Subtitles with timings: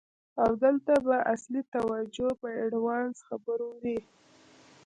[0.41, 3.99] او دلته به اصلی توجه په آډوانس خبرو وی.